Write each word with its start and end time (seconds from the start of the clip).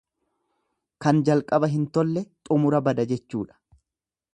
Kan 1.05 1.21
jalqaba 1.29 1.71
hin 1.75 1.85
tolle 1.99 2.27
xumura 2.51 2.85
bada 2.89 3.11
jechuudha. 3.15 3.61